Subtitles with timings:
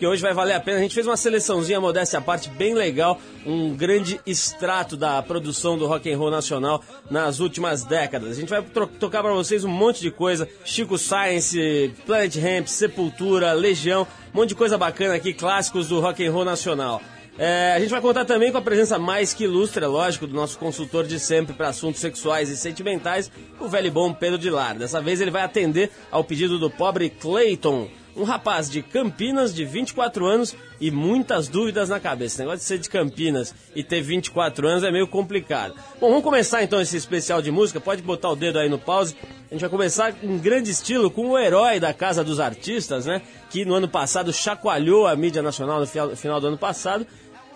[0.00, 0.78] que hoje vai valer a pena.
[0.78, 5.76] A gente fez uma seleçãozinha modéstia à parte bem legal, um grande extrato da produção
[5.76, 8.30] do rock and roll nacional nas últimas décadas.
[8.30, 8.62] A gente vai
[8.98, 14.48] tocar para vocês um monte de coisa, Chico Science, Planet Ramp, Sepultura, Legião, um monte
[14.48, 17.02] de coisa bacana aqui, clássicos do rock and roll nacional.
[17.38, 20.34] É, a gente vai contar também com a presença mais que ilustre, é lógico, do
[20.34, 23.30] nosso consultor de sempre para assuntos sexuais e sentimentais,
[23.60, 24.78] o velho bom Pedro de Lar.
[24.78, 27.88] Dessa vez ele vai atender ao pedido do pobre Clayton,
[28.20, 32.34] um rapaz de Campinas de 24 anos e muitas dúvidas na cabeça.
[32.34, 35.74] Esse negócio de ser de Campinas e ter 24 anos é meio complicado.
[36.00, 37.80] Bom, vamos começar então esse especial de música.
[37.80, 39.16] Pode botar o dedo aí no pause.
[39.50, 43.22] A gente vai começar em grande estilo com o herói da Casa dos Artistas, né?
[43.48, 47.06] Que no ano passado chacoalhou a mídia nacional no final do ano passado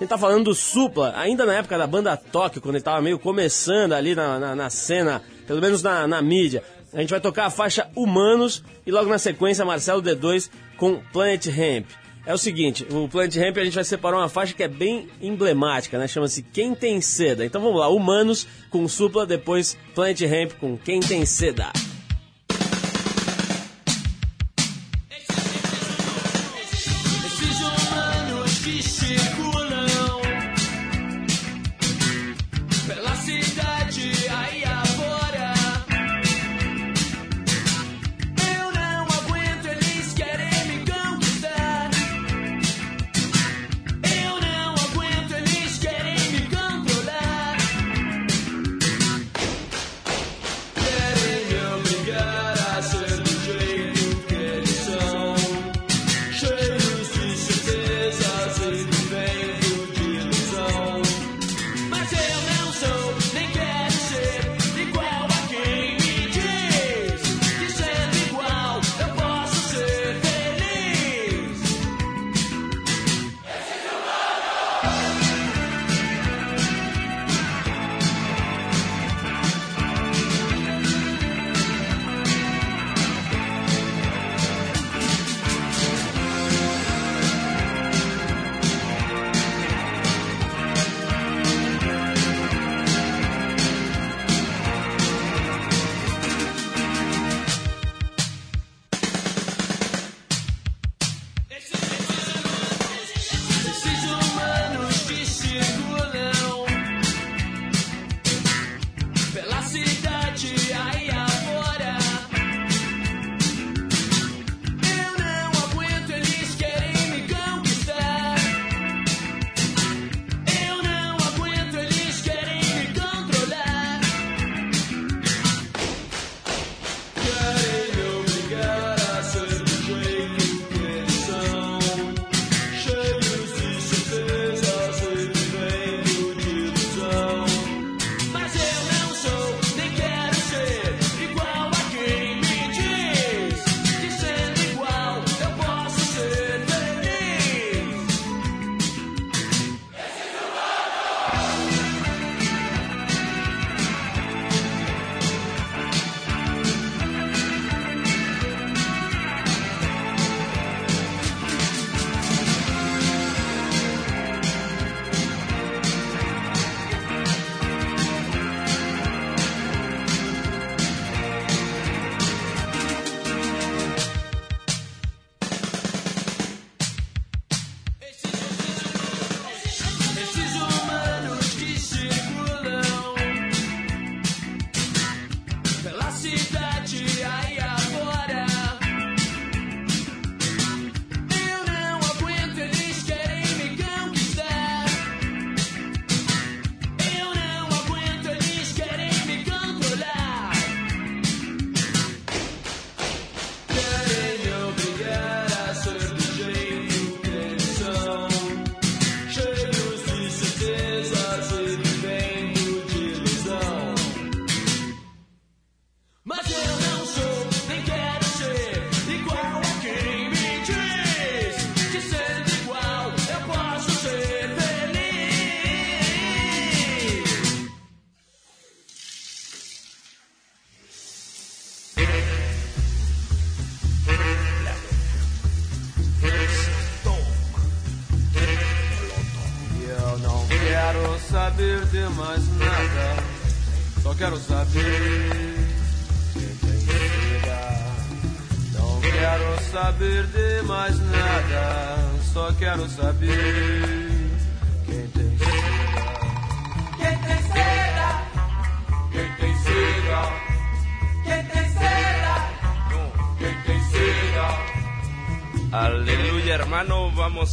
[0.05, 3.19] gente tá falando do Supla, ainda na época da banda Tóquio, quando ele tava meio
[3.19, 6.62] começando ali na, na, na cena, pelo menos na, na mídia.
[6.93, 11.46] A gente vai tocar a faixa Humanos e logo na sequência Marcelo D2 com Planet
[11.46, 11.87] Ramp.
[12.27, 15.09] É o seguinte, o Planet Ramp a gente vai separar uma faixa que é bem
[15.20, 16.09] emblemática, né?
[16.09, 17.45] Chama-se Quem Tem Seda.
[17.45, 21.71] Então vamos lá, Humanos com Supla, depois Planet Ramp com Quem Tem Seda.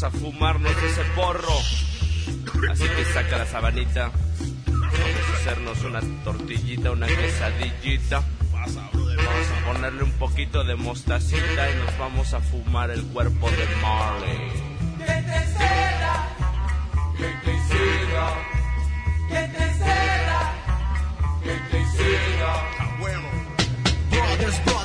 [0.01, 1.57] Vamos a fumarnos ese porro.
[2.71, 4.11] Así que saca la sabanita.
[4.65, 8.23] Vamos a hacernos una tortillita, una quesadillita.
[8.51, 13.67] Vamos a ponerle un poquito de mostacita y nos vamos a fumar el cuerpo de
[13.81, 14.37] Marley.
[15.57, 16.27] Seda?
[17.17, 18.60] Quem tem seda?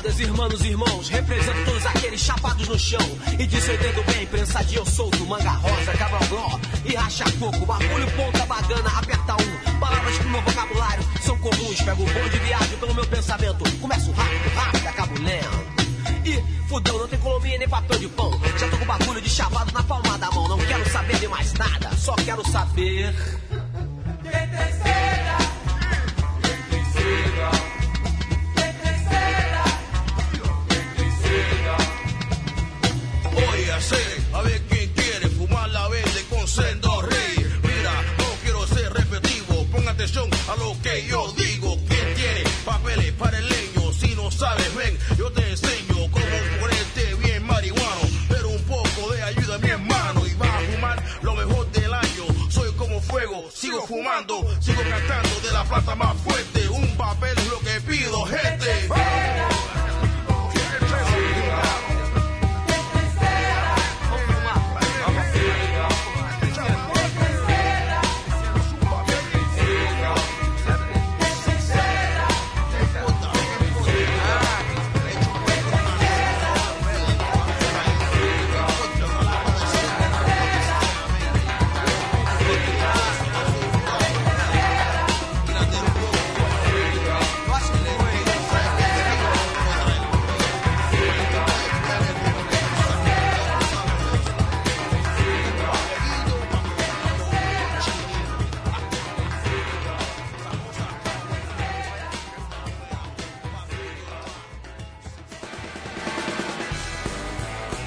[0.07, 3.01] Irmãos, irmãos, represento todos aqueles chapados no chão.
[3.39, 8.89] E descendendo bem, prensadinho eu solto, manga rosa, cabrão e racha coco, bagulho, ponta, bagana,
[8.99, 9.79] aperta um.
[9.81, 11.83] Palavras que no meu vocabulário são comuns.
[11.83, 13.79] Pego o bonde de viagem pelo meu pensamento.
[13.81, 15.77] Começo rápido, rápido, acabo lento.
[16.25, 18.31] E fudão, não tem colombinha nem papel de pão.
[18.59, 20.49] Já tô com bagulho de chavado na palma da mão.
[20.49, 23.13] Não quero saber de mais nada, só quero saber.
[24.23, 25.46] Quem tem?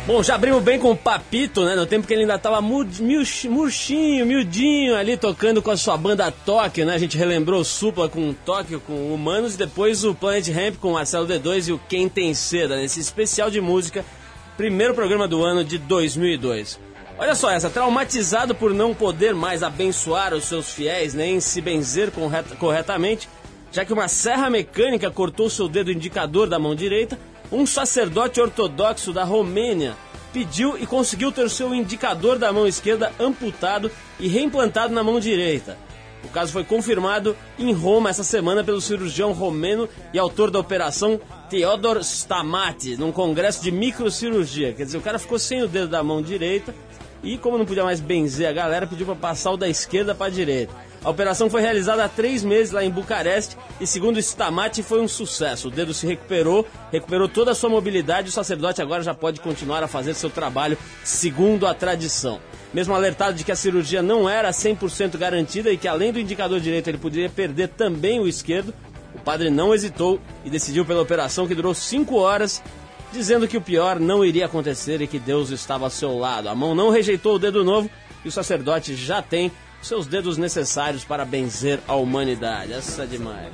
[0.09, 1.75] Bom, já abrimos bem com o Papito, né?
[1.75, 6.83] No tempo que ele ainda tava murchinho, miudinho ali, tocando com a sua banda Tóquio,
[6.83, 6.95] né?
[6.95, 10.93] A gente relembrou o Supla com Tóquio, com Humanos, e depois o Planet Ramp com
[10.93, 14.03] Marcelo D2 e o Quem Tem Seda, nesse especial de música,
[14.57, 16.79] primeiro programa do ano de 2002.
[17.19, 22.09] Olha só essa, traumatizado por não poder mais abençoar os seus fiéis, nem se benzer
[22.09, 23.29] corret- corretamente,
[23.71, 27.15] já que uma serra mecânica cortou seu dedo indicador da mão direita,
[27.51, 29.95] um sacerdote ortodoxo da Romênia
[30.31, 35.77] pediu e conseguiu ter seu indicador da mão esquerda amputado e reimplantado na mão direita.
[36.23, 41.19] O caso foi confirmado em Roma essa semana pelo cirurgião romeno e autor da operação
[41.49, 44.73] Theodor Stamati, num congresso de microcirurgia.
[44.73, 46.75] Quer dizer, o cara ficou sem o dedo da mão direita
[47.23, 50.27] e, como não podia mais benzer a galera, pediu para passar o da esquerda para
[50.27, 50.73] a direita.
[51.03, 55.07] A operação foi realizada há três meses lá em Bucareste e, segundo Stamati, foi um
[55.07, 55.69] sucesso.
[55.69, 59.39] O dedo se recuperou, recuperou toda a sua mobilidade e o sacerdote agora já pode
[59.39, 62.41] continuar a fazer seu trabalho segundo a tradição.
[62.73, 66.59] Mesmo alertado de que a cirurgia não era 100% garantida e que, além do indicador
[66.59, 68.73] direito, ele poderia perder também o esquerdo,
[69.15, 72.61] o padre não hesitou e decidiu pela operação que durou cinco horas,
[73.11, 76.49] dizendo que o pior não iria acontecer e que Deus estava ao seu lado.
[76.49, 77.89] A mão não rejeitou o dedo novo
[78.23, 79.49] e o sacerdote já tem
[79.81, 82.73] seus dedos necessários para benzer a humanidade.
[82.73, 83.49] Essa é demais.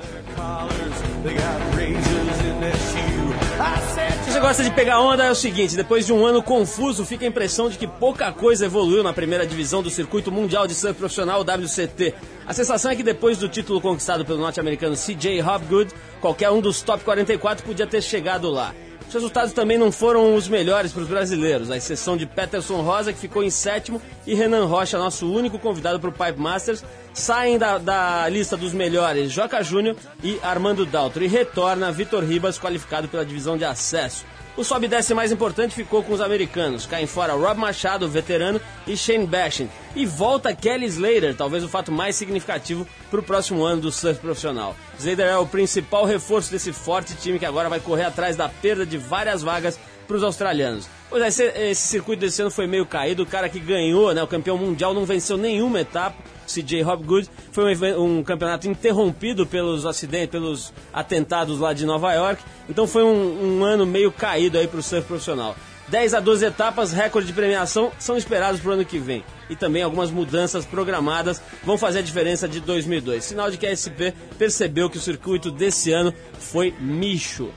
[4.24, 7.24] Se você gosta de pegar onda, é o seguinte: depois de um ano confuso, fica
[7.24, 10.98] a impressão de que pouca coisa evoluiu na primeira divisão do circuito mundial de surf
[10.98, 12.14] profissional WCT.
[12.46, 16.82] A sensação é que depois do título conquistado pelo norte-americano CJ Hobgood, qualquer um dos
[16.82, 18.74] top 44 podia ter chegado lá.
[19.06, 23.12] Os resultados também não foram os melhores para os brasileiros, à exceção de Peterson Rosa,
[23.12, 26.84] que ficou em sétimo, e Renan Rocha, nosso único convidado para o Pipe Masters,
[27.14, 32.58] saem da, da lista dos melhores Joca Júnior e Armando Daltro, e retorna Vitor Ribas,
[32.58, 34.24] qualificado pela divisão de acesso.
[34.56, 36.86] O sobe e desce mais importante ficou com os americanos.
[36.86, 39.68] Caem fora Rob Machado, veterano, e Shane Bashin.
[39.94, 44.18] E volta Kelly Slater, talvez o fato mais significativo para o próximo ano do surf
[44.18, 44.74] profissional.
[44.98, 48.86] Slater é o principal reforço desse forte time que agora vai correr atrás da perda
[48.86, 50.88] de várias vagas para os australianos.
[51.10, 53.24] Pois é, esse, esse circuito desse ano foi meio caído.
[53.24, 56.16] O cara que ganhou, né, o campeão mundial, não venceu nenhuma etapa.
[56.46, 62.42] CJ Hobgood foi um, um campeonato interrompido pelos acidentes, pelos atentados lá de Nova York.
[62.68, 65.56] Então foi um, um ano meio caído aí para o surf profissional.
[65.88, 69.24] 10 a 12 etapas, recorde de premiação, são esperados para o ano que vem.
[69.48, 73.24] E também algumas mudanças programadas vão fazer a diferença de 2002.
[73.24, 77.50] Sinal de que a SP percebeu que o circuito desse ano foi micho.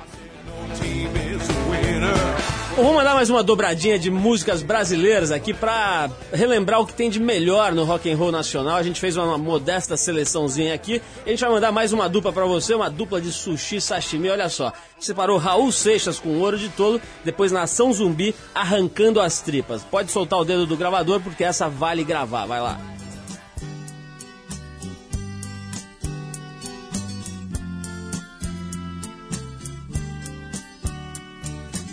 [2.76, 7.10] Bom, vamos mandar mais uma dobradinha de músicas brasileiras aqui pra relembrar o que tem
[7.10, 8.78] de melhor no rock and roll nacional.
[8.78, 11.02] A gente fez uma modesta seleçãozinha aqui.
[11.26, 14.30] A gente vai mandar mais uma dupla pra você, uma dupla de sushi sashimi.
[14.30, 19.84] Olha só, separou Raul Seixas com Ouro de Tolo, depois Nação Zumbi arrancando as tripas.
[19.84, 22.46] Pode soltar o dedo do gravador porque essa vale gravar.
[22.46, 22.80] Vai lá.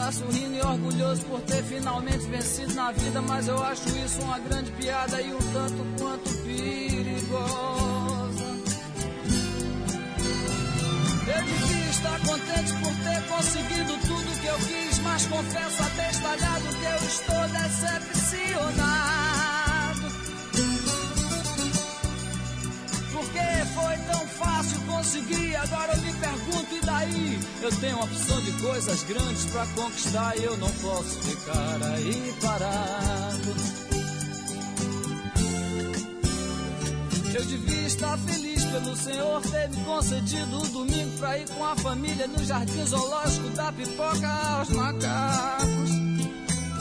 [0.00, 4.38] Estar sorrindo e orgulhoso por ter finalmente vencido na vida, mas eu acho isso uma
[4.38, 8.46] grande piada e um tanto quanto perigosa.
[11.26, 16.86] Eu devia estar contente por ter conseguido tudo que eu quis, mas confesso abestalhado que
[16.86, 20.10] eu estou decepcionado.
[23.12, 27.40] Porque foi tão fácil conseguir, agora eu me pergunto, e daí?
[27.62, 32.34] Eu tenho uma opção de coisas grandes pra conquistar e eu não posso ficar aí
[32.42, 33.80] parado.
[37.32, 41.76] Eu devia estar feliz pelo Senhor ter me concedido um domingo pra ir com a
[41.76, 45.90] família no jardim zoológico da pipoca aos macacos.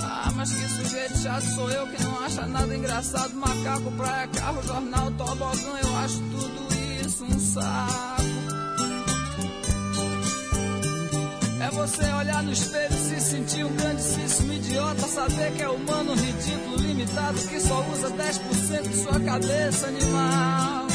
[0.01, 3.33] Ah, mas que sujeito chato sou eu que não acha nada engraçado.
[3.33, 6.78] Macaco, praia, carro, jornal, tobogã, eu acho tudo isso
[7.21, 8.23] um saco.
[11.61, 15.07] É você olhar no espelho e se sentir um grandíssimo idiota.
[15.07, 20.88] Saber que é humano, ridículo, limitado, que só usa 10% de sua cabeça animal.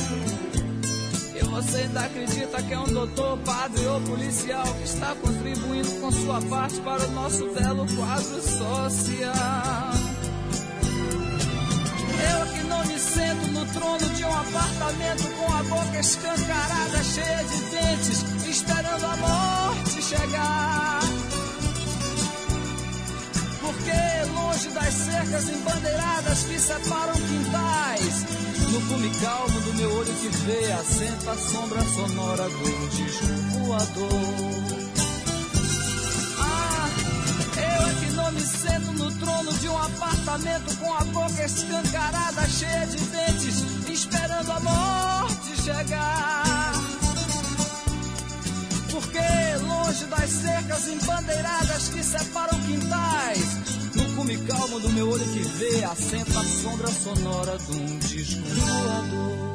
[1.34, 6.10] E você ainda acredita que é um doutor, padre ou policial que está contribuindo com
[6.10, 10.03] sua parte para o nosso belo quadro social.
[12.30, 17.44] Eu que não me sento no trono de um apartamento com a boca escancarada, cheia
[17.44, 21.00] de dentes, esperando a morte chegar.
[23.60, 28.24] Porque longe das cercas embandeiradas que separam quintais,
[28.72, 33.24] no cume calmo do meu olho que vê, assenta a sombra sonora do disco.
[38.32, 44.52] Me sento no trono de um apartamento com a boca escancarada, cheia de dentes, esperando
[44.52, 46.72] a morte chegar.
[48.90, 49.18] Porque
[49.66, 55.84] longe das cercas embandeiradas que separam quintais, no cume calmo do meu olho que vê,
[55.84, 59.53] assenta a sombra sonora de um disco voador.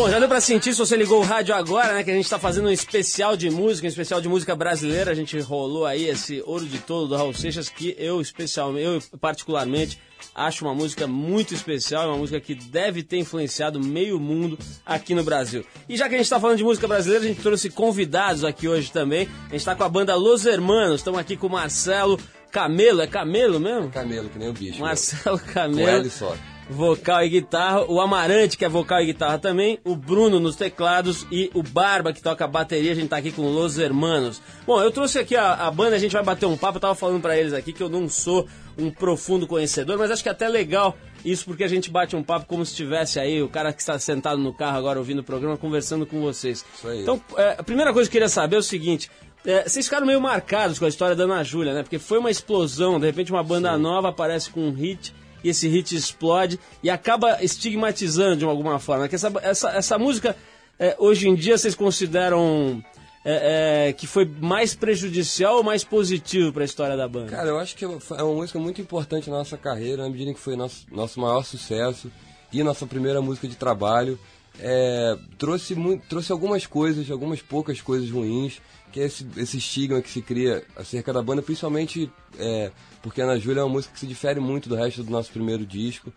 [0.00, 2.02] Bom, já deu pra sentir se você ligou o rádio agora, né?
[2.02, 5.10] Que a gente tá fazendo um especial de música, um especial de música brasileira.
[5.10, 9.18] A gente rolou aí esse Ouro de Tolo do Raul Seixas, que eu especialmente, eu
[9.18, 10.00] particularmente,
[10.34, 15.14] acho uma música muito especial, é uma música que deve ter influenciado meio mundo aqui
[15.14, 15.66] no Brasil.
[15.86, 18.66] E já que a gente tá falando de música brasileira, a gente trouxe convidados aqui
[18.66, 19.28] hoje também.
[19.50, 22.18] A gente tá com a banda Los Hermanos, estamos aqui com o Marcelo
[22.50, 23.90] Camelo, é Camelo mesmo?
[23.90, 24.80] Camelo, que nem o bicho.
[24.80, 25.88] Marcelo Com Camelo.
[25.88, 26.34] L só.
[26.70, 31.26] Vocal e guitarra, o Amarante, que é vocal e guitarra também, o Bruno nos teclados
[31.30, 32.92] e o Barba, que toca bateria.
[32.92, 34.40] A gente tá aqui com Los Hermanos.
[34.66, 36.76] Bom, eu trouxe aqui a, a banda, a gente vai bater um papo.
[36.76, 38.46] Eu tava falando pra eles aqui que eu não sou
[38.78, 42.22] um profundo conhecedor, mas acho que é até legal isso porque a gente bate um
[42.22, 45.24] papo como se estivesse aí, o cara que está sentado no carro agora ouvindo o
[45.24, 46.64] programa, conversando com vocês.
[46.74, 47.02] Isso aí.
[47.02, 49.10] Então, é, a primeira coisa que eu queria saber é o seguinte.
[49.44, 51.82] é, vocês ficaram meio marcados com a história da Ana Júlia, né?
[51.82, 55.68] Porque foi uma explosão, de repente uma banda nova aparece com um hit e esse
[55.68, 59.08] hit explode e acaba estigmatizando de alguma forma.
[59.08, 60.36] Que essa, essa, essa música,
[60.78, 62.82] é, hoje em dia, vocês consideram
[63.24, 67.30] é, é, que foi mais prejudicial ou mais positivo para a história da banda?
[67.30, 70.34] Cara, eu acho que é uma música muito importante na nossa carreira, na medida em
[70.34, 72.10] que foi nosso, nosso maior sucesso
[72.52, 74.18] e nossa primeira música de trabalho.
[74.58, 75.76] É, trouxe,
[76.08, 80.64] trouxe algumas coisas, algumas poucas coisas ruins, que é esse, esse estigma que se cria
[80.76, 82.70] acerca da banda, principalmente é,
[83.02, 85.64] porque Ana Júlia é uma música que se difere muito do resto do nosso primeiro
[85.64, 86.12] disco.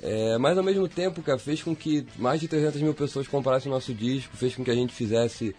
[0.00, 3.70] É, mas ao mesmo tempo, cara, fez com que mais de 300 mil pessoas comprassem
[3.70, 5.54] o nosso disco, fez com que a gente fizesse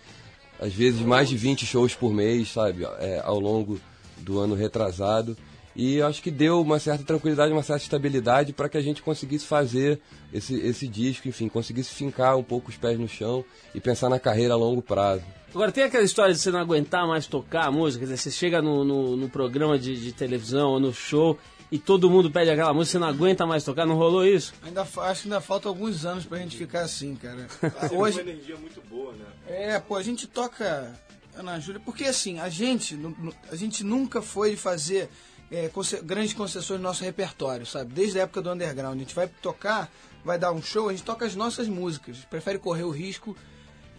[0.59, 3.79] às vezes mais de 20 shows por mês, sabe, é, ao longo
[4.17, 5.37] do ano retrasado.
[5.75, 9.01] E eu acho que deu uma certa tranquilidade, uma certa estabilidade para que a gente
[9.01, 9.99] conseguisse fazer
[10.33, 14.19] esse, esse disco, enfim, conseguisse fincar um pouco os pés no chão e pensar na
[14.19, 15.23] carreira a longo prazo.
[15.53, 18.31] Agora, tem aquela história de você não aguentar mais tocar a música, quer dizer, você
[18.31, 21.39] chega no, no, no programa de, de televisão ou no show
[21.71, 24.53] e todo mundo pede aquela música, você não aguenta mais tocar, não rolou isso?
[24.63, 27.47] Ainda, acho que ainda falta alguns anos pra gente ficar assim, cara.
[27.95, 29.25] Hoje, Uma energia muito boa, né?
[29.47, 30.93] é, pô, a gente toca
[31.35, 32.99] Ana Júlia, porque assim, a gente,
[33.51, 35.09] a gente nunca foi de fazer
[35.51, 37.93] é, conce- grandes concessões no nosso repertório, sabe?
[37.93, 38.95] Desde a época do underground.
[38.95, 39.91] A gente vai tocar,
[40.23, 42.17] vai dar um show, a gente toca as nossas músicas.
[42.29, 43.35] Prefere correr o risco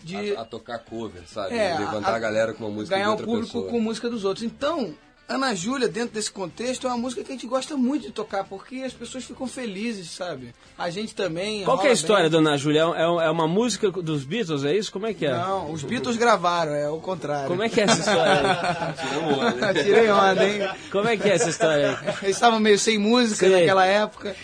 [0.02, 1.54] de A, a tocar cover, sabe?
[1.56, 3.70] É, Levantar a, galera com uma música ganhar de o outra público pessoa.
[3.70, 4.44] com música dos outros.
[4.44, 4.94] Então,
[5.30, 8.42] Ana Júlia, dentro desse contexto, é uma música que a gente gosta muito de tocar,
[8.42, 10.52] porque as pessoas ficam felizes, sabe?
[10.76, 11.62] A gente também.
[11.62, 12.32] Qual que é a história, bem.
[12.32, 12.80] dona Júlia?
[12.96, 14.90] É, é uma música dos Beatles, é isso?
[14.90, 15.30] Como é que é?
[15.30, 17.46] Não, os Beatles gravaram, é o contrário.
[17.46, 19.74] Como é que é essa história aí?
[19.84, 20.68] Tirei onda, hein?
[20.90, 22.08] Como é que é essa história aí?
[22.24, 23.60] Eles estavam meio sem música Sei.
[23.60, 24.34] naquela época.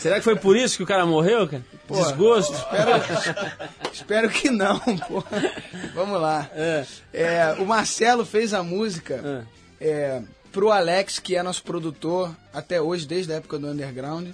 [0.00, 1.64] Será que foi por isso que o cara morreu, cara?
[1.88, 2.54] Desgosto?
[2.54, 2.90] Espero,
[3.92, 5.22] espero que não, pô.
[5.94, 6.50] Vamos lá.
[6.52, 6.84] É.
[7.12, 9.46] É, o Marcelo fez a música
[9.80, 14.28] é, pro Alex, que é nosso produtor até hoje, desde a época do Underground.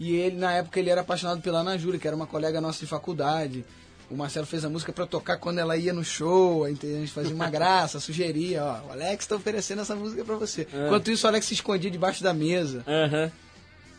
[0.00, 2.80] E ele, na época, ele era apaixonado pela Ana Júlia, que era uma colega nossa
[2.80, 3.64] de faculdade.
[4.10, 7.34] O Marcelo fez a música pra tocar quando ela ia no show, a gente fazia
[7.34, 10.66] uma graça, sugeria, ó, o Alex tá oferecendo essa música pra você.
[10.72, 12.82] Enquanto isso, o Alex se escondia debaixo da mesa.
[12.86, 13.30] Aham.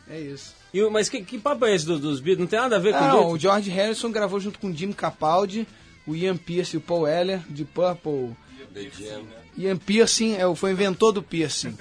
[0.10, 0.56] É isso.
[0.74, 2.40] E o- mas que, que papo é esse do- dos Beatles?
[2.40, 3.34] Não tem nada a ver com Não, Beatles?
[3.34, 5.68] o George Harrison gravou junto com o Jim Capaldi,
[6.08, 8.36] o Ian Pierce e o Paul Weller, de Purple.
[8.74, 9.22] The Jam.
[9.58, 11.76] Ian Piercing é o, foi o inventor do piercing.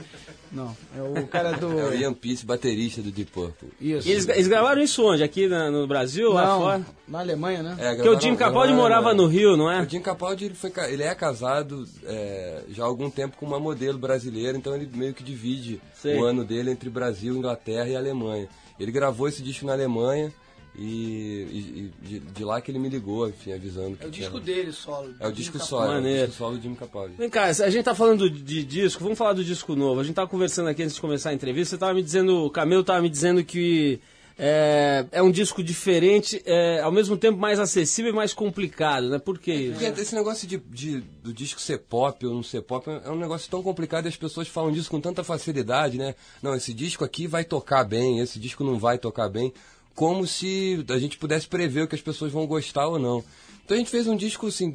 [0.51, 1.79] Não, é o cara do...
[1.79, 3.69] É o Ian Peace, baterista do Deep Purple.
[3.79, 4.09] Isso.
[4.09, 5.23] Eles, eles gravaram isso onde?
[5.23, 6.87] Aqui na- no Brasil, lá Não, fora?
[7.07, 7.77] na Alemanha, né?
[7.79, 9.83] É, Porque o Jim Capaldi morava no Rio, não é?
[9.83, 13.61] O Jim Capaldi ele, foi, ele é casado é, já há algum tempo com uma
[13.61, 16.17] modelo brasileira, então ele meio que divide Sei.
[16.17, 18.49] o ano dele entre Brasil, Inglaterra e Alemanha.
[18.81, 20.33] Ele gravou esse disco na Alemanha
[20.79, 24.29] e, e- de, de lá que ele me ligou, enfim, avisando que É o tinha-
[24.29, 25.15] disco dele solo.
[25.19, 26.27] É o disco solo, é o Maneiro.
[26.29, 27.15] disco solo do Jim Capaldi.
[27.19, 30.01] Vem cá, a gente tá falando de disco, vamos falar do disco novo.
[30.01, 32.51] A gente tava conversando aqui antes de começar a entrevista, você tava me dizendo, o
[32.51, 34.01] Camelo tava me dizendo que
[34.41, 39.19] é, é um disco diferente, é, ao mesmo tempo mais acessível e mais complicado, né?
[39.19, 39.81] Por que isso?
[39.81, 43.19] Porque esse negócio de, de- do disco ser pop ou não ser pop é um
[43.19, 46.15] negócio tão complicado e as pessoas falam disso com tanta facilidade, né?
[46.41, 49.53] Não, esse disco aqui vai tocar bem, esse disco não vai tocar bem,
[49.99, 53.25] como se a gente pudesse prever o que as pessoas vão gostar ou não.
[53.65, 54.73] Então a gente fez um disco assim,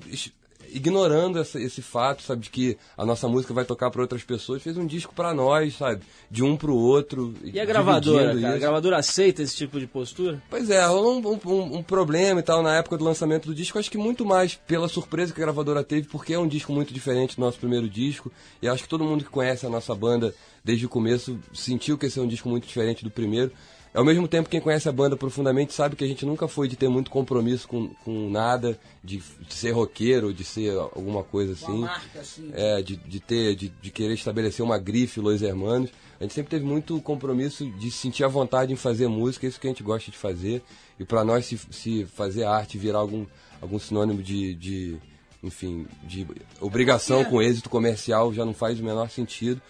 [0.71, 4.61] ignorando essa- esse fato, sabe, de que a nossa música vai tocar para outras pessoas,
[4.61, 7.33] fez um disco para nós, sabe, de um pro outro.
[7.43, 8.55] E a gravadora, cara?
[8.55, 10.41] A gravadora aceita esse tipo de postura?
[10.49, 13.77] Pois é, rolou um, um- um problema e tal na época do lançamento do disco.
[13.79, 16.93] Acho que muito mais pela surpresa que a gravadora teve, porque é um disco muito
[16.93, 18.31] diferente do nosso primeiro disco.
[18.61, 20.33] E acho que todo mundo que conhece a nossa banda
[20.63, 23.51] desde o começo sentiu que esse é um disco muito diferente do primeiro.
[23.93, 26.75] Ao mesmo tempo, quem conhece a banda profundamente sabe que a gente nunca foi de
[26.75, 31.71] ter muito compromisso com, com nada, de, de ser roqueiro, de ser alguma coisa assim.
[31.71, 32.49] Uma marca, assim.
[32.53, 35.91] É, de, de ter, de, de querer estabelecer uma grife Los Hermanos.
[36.19, 39.59] A gente sempre teve muito compromisso de sentir a vontade em fazer música, é isso
[39.59, 40.63] que a gente gosta de fazer.
[40.99, 43.27] E para nós, se, se fazer arte virar algum,
[43.61, 44.97] algum sinônimo de, de,
[45.43, 46.25] enfim, de
[46.59, 49.61] obrigação com êxito comercial, já não faz o menor sentido.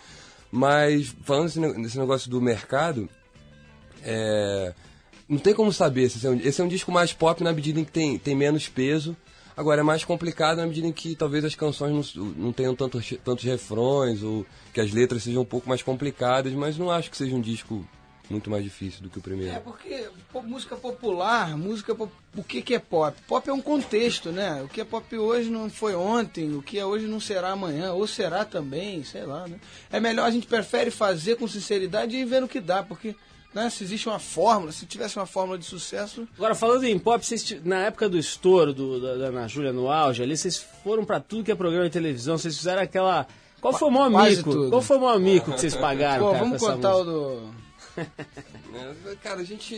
[0.50, 3.10] Mas, falando nesse ne- nesse negócio do mercado,
[4.04, 4.74] é,
[5.28, 7.54] não tem como saber se esse é, um, esse é um disco mais pop na
[7.54, 9.16] medida em que tem, tem menos peso.
[9.56, 13.14] Agora é mais complicado na medida em que talvez as canções não, não tenham tantos,
[13.24, 17.18] tantos refrões ou que as letras sejam um pouco mais complicadas, mas não acho que
[17.18, 17.88] seja um disco
[18.30, 19.54] muito mais difícil do que o primeiro.
[19.54, 20.08] É porque
[20.44, 21.96] música popular, música
[22.36, 23.16] o que que é pop?
[23.28, 24.62] Pop é um contexto, né?
[24.64, 27.94] O que é pop hoje não foi ontem, o que é hoje não será amanhã,
[27.94, 29.60] ou será também, sei lá, né?
[29.92, 33.16] É melhor a gente prefere fazer com sinceridade e ver no que dá, porque
[33.54, 37.24] né, se existe uma fórmula, se tivesse uma fórmula de sucesso, Agora, falando em pop,
[37.26, 41.06] vocês, na época do estouro do, da, da Ana Júlia no auge ali, vocês foram
[41.06, 43.28] pra tudo que é programa de televisão, vocês fizeram aquela.
[43.62, 44.52] Qual foi o maior Quase mico?
[44.52, 44.70] tudo.
[44.70, 46.26] Qual foi o maior mico que vocês pagaram?
[46.26, 47.64] pô, cara, vamos contar o do
[49.22, 49.78] Cara, a gente.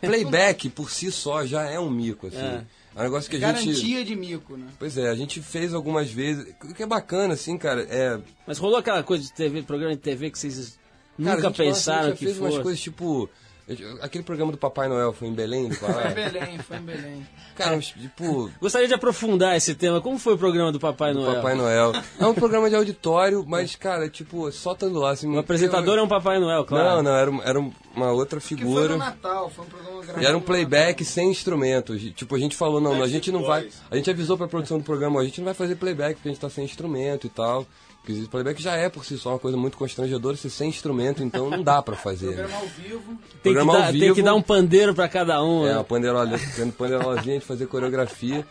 [0.00, 2.36] Playback por si só já é um mico, assim.
[2.36, 2.64] É.
[2.94, 3.64] É, um negócio que a gente.
[3.66, 4.66] garantia de mico, né?
[4.78, 6.54] Pois é, a gente fez algumas vezes.
[6.62, 8.20] O que é bacana, assim, cara, é.
[8.46, 10.78] Mas rolou aquela coisa de TV, programa de TV que vocês
[11.22, 12.62] Cara, nunca a gente, nossa, pensaram a gente já que fez umas fosse?
[12.62, 13.28] coisas tipo.
[14.02, 16.14] Aquele programa do Papai Noel foi em Belém do Foi em?
[16.14, 17.26] Belém, foi em Belém.
[17.56, 20.02] Cara, tipo, Gostaria de aprofundar esse tema.
[20.02, 21.36] Como foi o programa do Papai Noel?
[21.36, 21.92] Papai Noel.
[22.20, 25.12] É um programa de auditório, mas, cara, tipo, só estando lá.
[25.12, 26.96] Assim, O apresentador é um Papai Noel, claro.
[26.96, 27.58] Não, não, era, era
[27.96, 28.96] uma outra Que foi no figura.
[28.98, 30.22] Natal, foi um programa gravado.
[30.22, 32.02] E era um playback sem instrumentos.
[32.14, 33.66] Tipo, a gente falou, não, a gente não vai.
[33.90, 36.32] A gente avisou pra produção do programa, a gente não vai fazer playback porque a
[36.32, 37.66] gente tá sem instrumento e tal.
[38.04, 41.22] Porque o playback já é por si só uma coisa muito constrangedora, se sem instrumento,
[41.22, 42.34] então não dá pra fazer.
[42.34, 43.06] Programa ao vivo.
[43.08, 44.14] Tem, que programa ao dar, tem vivo.
[44.14, 45.64] que dar um pandeiro pra cada um.
[45.64, 45.74] É, né?
[45.76, 48.46] uma panderola, tendo panderolazinha de fazer coreografia.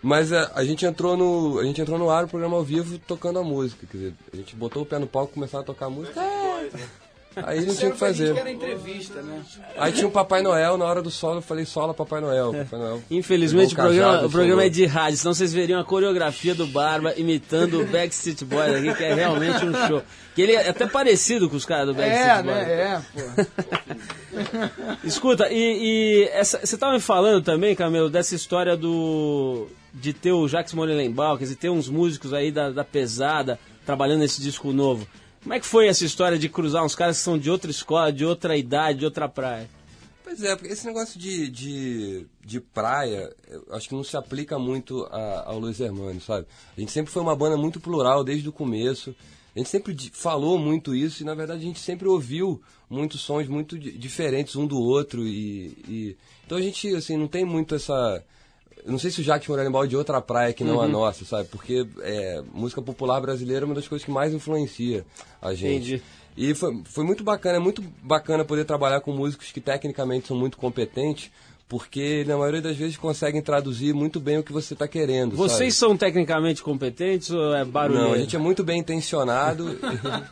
[0.00, 1.58] Mas é, a gente entrou no.
[1.58, 3.86] A gente entrou no ar o programa ao vivo tocando a música.
[3.86, 6.18] Quer dizer, a gente botou o pé no palco, começava a tocar a música.
[6.20, 7.03] é.
[7.42, 8.32] Aí não tinha o que fazer.
[8.32, 9.42] que era entrevista, né?
[9.76, 12.52] Aí tinha o Papai Noel, na hora do solo eu falei sola Papai Noel.
[12.52, 15.80] Papai Noel Infelizmente o pegou programa, cajado o programa é de rádio, senão vocês veriam
[15.80, 20.02] a coreografia do Barba imitando o Backstreet Boys aqui, que é realmente um show.
[20.34, 22.56] Que ele é até parecido com os caras do Backstreet É, Boys.
[22.56, 22.72] né?
[22.72, 25.04] É, pô.
[25.04, 30.32] Escuta, e, e essa, você estava me falando também, Camelo, dessa história do de ter
[30.32, 34.72] o Jacques Morelenbaum, quer dizer, ter uns músicos aí da, da pesada trabalhando nesse disco
[34.72, 35.06] novo.
[35.44, 38.10] Como é que foi essa história de cruzar uns caras que são de outra escola,
[38.12, 39.68] de outra idade, de outra praia?
[40.24, 43.30] Pois é, porque esse negócio de, de, de praia,
[43.70, 46.46] acho que não se aplica muito a, ao Luiz Hermanos, sabe?
[46.76, 49.14] A gente sempre foi uma banda muito plural desde o começo.
[49.54, 53.46] A gente sempre falou muito isso e, na verdade, a gente sempre ouviu muitos sons
[53.46, 55.24] muito di- diferentes um do outro.
[55.28, 58.24] E, e- Então a gente, assim, não tem muito essa...
[58.84, 61.24] Eu não sei se o Jacques Morelenbaum é de outra praia que não a nossa,
[61.24, 61.48] sabe?
[61.48, 65.06] Porque é, música popular brasileira é uma das coisas que mais influencia
[65.40, 65.94] a gente.
[65.94, 66.02] Entendi.
[66.36, 70.36] E foi, foi muito bacana, é muito bacana poder trabalhar com músicos que tecnicamente são
[70.36, 71.30] muito competentes,
[71.66, 75.34] porque na maioria das vezes conseguem traduzir muito bem o que você está querendo.
[75.34, 75.90] Vocês sabe?
[75.90, 78.00] são tecnicamente competentes ou é barulho?
[78.00, 79.78] Não, a gente é muito bem intencionado.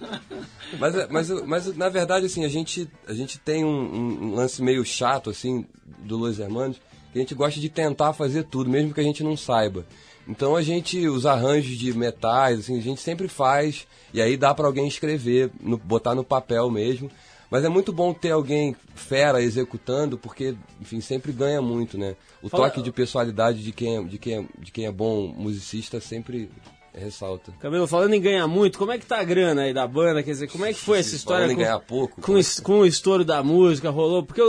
[0.78, 4.60] mas, é- mas, mas, na verdade, assim, a gente, a gente tem um, um lance
[4.62, 5.64] meio chato, assim,
[6.00, 6.76] do Los Hermanos,
[7.12, 9.85] que a gente gosta de tentar fazer tudo, mesmo que a gente não saiba.
[10.27, 14.55] Então a gente, os arranjos de metais, assim, a gente sempre faz, e aí dá
[14.55, 17.11] para alguém escrever, no- botar no papel mesmo.
[17.51, 22.16] Mas é muito bom ter alguém fera executando, porque, enfim, sempre ganha muito, né?
[22.42, 25.27] O Fala- toque de personalidade de quem é, de quem é, de quem é bom
[25.37, 26.48] musicista sempre
[26.94, 27.52] ressalta.
[27.61, 30.22] Camilo, falando em ganhar muito, como é que tá a grana aí da banda?
[30.22, 32.61] Quer dizer, como é que foi essa história Falando em com, ganhar pouco, com, es-
[32.61, 33.88] com o estouro da música?
[33.90, 34.22] Rolou?
[34.22, 34.42] Porque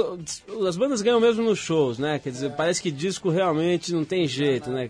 [0.67, 2.19] as bandas ganham mesmo nos shows, né?
[2.19, 4.89] Quer dizer, parece que disco realmente não tem jeito, né?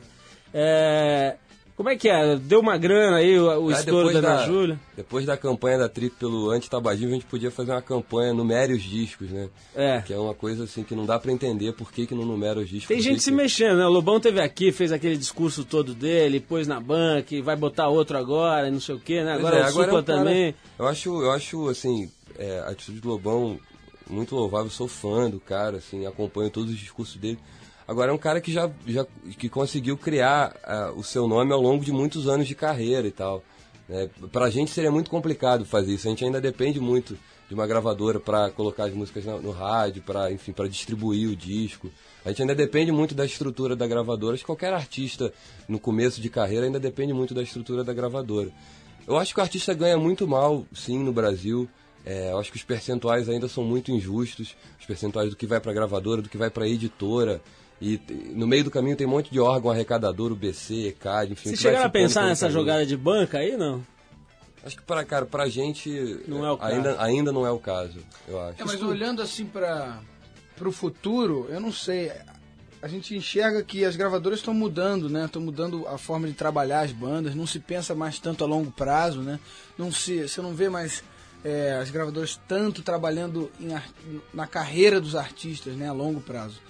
[0.54, 1.36] É,
[1.76, 2.36] como é que é?
[2.36, 4.80] Deu uma grana aí o, o estouro da Ana Júlia?
[4.96, 8.84] Depois da campanha da Trip pelo anti-tabagismo, a gente podia fazer uma campanha numere os
[8.84, 9.50] discos, né?
[9.76, 10.02] É.
[10.02, 12.60] Que é uma coisa assim que não dá pra entender por que, que não numera
[12.60, 12.88] os discos.
[12.88, 13.86] Tem por que gente se que- mexendo, né?
[13.86, 17.88] O Lobão teve aqui, fez aquele discurso todo dele, pôs na banca, e vai botar
[17.88, 19.34] outro agora, e não sei o quê, né?
[19.40, 20.56] Pois Agora é, o Supla é um cara- também.
[20.78, 23.60] Eu acho, eu acho assim, é, a atitude do Lobão
[24.10, 27.40] muito louvável, sou fã do cara, assim, acompanho todos os discursos dele.
[27.88, 29.06] Agora é um cara que já, já
[29.38, 33.12] que conseguiu criar ah, o seu nome ao longo de muitos anos de carreira e
[33.12, 33.44] tal.
[33.88, 34.10] Né?
[34.32, 36.08] Pra gente seria muito complicado fazer isso.
[36.08, 37.18] A gente ainda depende muito
[37.48, 41.36] de uma gravadora para colocar as músicas no, no rádio, para enfim, para distribuir o
[41.36, 41.90] disco.
[42.26, 44.34] A gente ainda depende muito da estrutura da gravadora.
[44.34, 45.34] Acho que qualquer artista
[45.68, 48.50] no começo de carreira ainda depende muito da estrutura da gravadora.
[49.06, 51.70] Eu acho que o artista ganha muito mal, sim, no Brasil.
[52.06, 55.60] É, eu acho que os percentuais ainda são muito injustos, os percentuais do que vai
[55.60, 57.42] para a gravadora, do que vai para a editora.
[57.84, 58.00] E
[58.34, 61.50] no meio do caminho tem um monte de órgão arrecadador, o BC, ECAD, enfim.
[61.50, 62.62] Vocês vai chegaram a pensar nessa caminho.
[62.62, 63.86] jogada de banca aí, não?
[64.66, 66.74] Acho que para cara, pra gente Não é o caso.
[66.74, 68.62] ainda, ainda não é o caso, eu acho.
[68.62, 70.00] É, mas olhando assim para
[70.62, 72.10] o futuro, eu não sei.
[72.82, 75.26] A gente enxerga que as gravadoras estão mudando, né?
[75.26, 77.36] Estão mudando a forma de trabalhar as bandas.
[77.36, 79.42] Não se pensa mais tanto a longo prazo, né?
[79.78, 81.04] Não se, você não vê mais
[81.44, 83.76] é, as gravadoras tanto trabalhando em
[84.34, 85.90] na carreira dos artistas, né?
[85.90, 86.62] A longo prazo.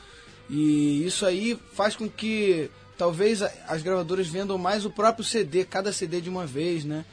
[0.49, 5.91] E isso aí faz com que talvez as gravadoras vendam mais o próprio CD, cada
[5.91, 7.03] CD de uma vez, né?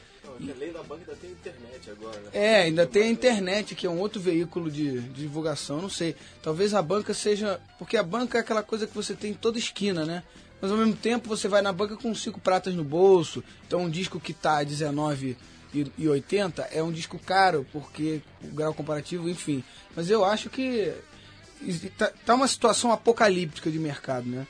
[0.48, 2.30] Além da banca ainda tem internet agora, né?
[2.32, 6.16] É, ainda tem a internet, que é um outro veículo de, de divulgação, não sei.
[6.42, 7.60] Talvez a banca seja.
[7.78, 10.22] Porque a banca é aquela coisa que você tem em toda esquina, né?
[10.60, 13.44] Mas ao mesmo tempo você vai na banca com cinco pratas no bolso.
[13.66, 19.62] Então um disco que tá R$19,80 é um disco caro, porque o grau comparativo, enfim.
[19.94, 20.92] Mas eu acho que
[21.96, 24.46] tá, tá uma situação apocalíptica de mercado, né?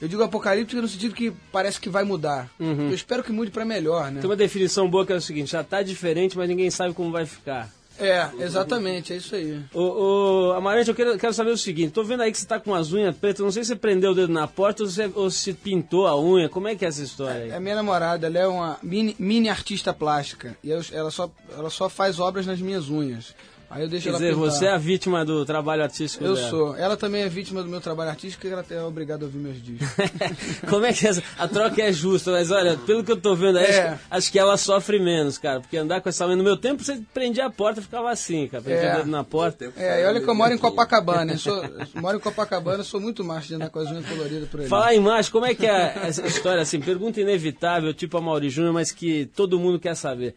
[0.00, 2.48] Eu digo apocalíptica no sentido que parece que vai mudar.
[2.60, 4.20] Eu espero que mude para melhor, né?
[4.20, 7.10] Tem uma definição boa que é o seguinte, já tá diferente, mas ninguém sabe como
[7.10, 7.68] vai ficar.
[8.00, 9.60] É, exatamente, é isso aí.
[9.74, 12.60] Ô, ô Amarante, eu quero, quero saber o seguinte, tô vendo aí que você tá
[12.60, 15.10] com as unhas pretas, não sei se você prendeu o dedo na porta ou se,
[15.16, 17.50] ou se pintou a unha, como é que é essa história aí?
[17.50, 20.56] É minha namorada, ela é uma mini, mini artista plástica.
[20.62, 23.34] E eu- ela, só, ela só faz obras nas minhas unhas.
[23.70, 24.50] Aí eu deixo Quer ela dizer, pintar.
[24.50, 26.48] você é a vítima do trabalho artístico Eu dela.
[26.48, 26.74] sou.
[26.76, 29.62] Ela também é vítima do meu trabalho artístico e ela é obrigada a ouvir meus
[29.62, 29.86] discos.
[30.70, 31.22] Como é que é essa?
[31.38, 33.88] A troca é justa, mas olha, pelo que eu tô vendo aí, É.
[33.90, 35.60] acho, acho que ela sofre menos, cara.
[35.60, 38.48] Porque andar com essa unha no meu tempo, você prendia a porta e ficava assim,
[38.48, 38.62] cara.
[38.62, 38.94] Prendia É.
[38.94, 39.70] o dedo na porta.
[39.76, 41.32] É, e olha que eu moro em Copacabana.
[41.32, 44.06] Eu, sou, eu moro em Copacabana, eu sou muito macho de andar com as unhas
[44.06, 44.66] coloridas por aí.
[44.68, 48.48] Falar em macho, como é que é essa história, assim, pergunta inevitável, tipo a Mauri
[48.48, 50.34] Júnior, mas que todo mundo quer saber.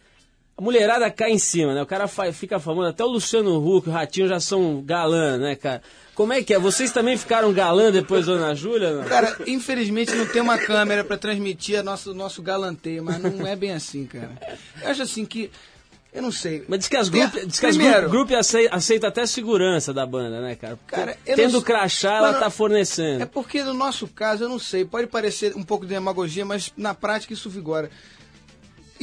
[0.63, 1.81] Mulherada cai em cima, né?
[1.81, 5.81] O cara fica famoso, até o Luciano Huck, o Ratinho já são galã, né, cara?
[6.13, 6.59] Como é que é?
[6.59, 8.93] Vocês também ficaram galã depois da Ana Júlia?
[8.93, 9.03] não?
[9.05, 13.55] Cara, infelizmente não tem uma câmera pra transmitir a nosso, nosso galanteio, mas não é
[13.55, 14.29] bem assim, cara.
[14.83, 15.49] Eu acho assim que.
[16.13, 16.63] Eu não sei.
[16.67, 19.91] Mas diz que as grupos diz que as primeiro- grupo, grupo aceita, aceita até segurança
[19.93, 20.77] da banda, né, cara?
[20.85, 23.23] Cara, eu não Tendo sei- crachá, ela Mano, tá fornecendo.
[23.23, 26.71] É porque no nosso caso, eu não sei, pode parecer um pouco de demagogia, mas
[26.77, 27.89] na prática isso vigora.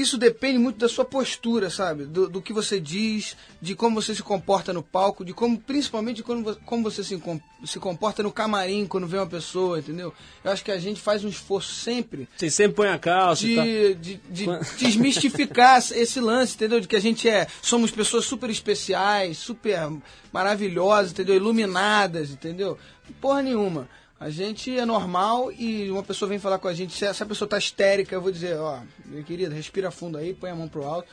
[0.01, 2.05] Isso depende muito da sua postura, sabe?
[2.05, 6.17] Do, do que você diz, de como você se comporta no palco, de como, principalmente
[6.19, 7.21] de como, vo- como você se,
[7.65, 10.15] se comporta no camarim quando vê uma pessoa, entendeu?
[10.45, 13.57] Eu acho que a gente faz um esforço sempre Vocês sempre põem a calça e
[13.57, 13.65] tal.
[13.65, 14.47] de, de, de
[14.79, 16.81] desmistificar esse lance, entendeu?
[16.81, 19.91] De que a gente é, somos pessoas super especiais, super
[20.33, 21.35] maravilhosas, entendeu?
[21.37, 22.79] Iluminadas, entendeu?
[23.21, 23.89] Porra nenhuma.
[24.21, 27.49] A gente é normal e uma pessoa vem falar com a gente, se essa pessoa
[27.49, 30.85] tá histérica, eu vou dizer, ó, minha querida, respira fundo aí, põe a mão pro
[30.85, 31.09] alto.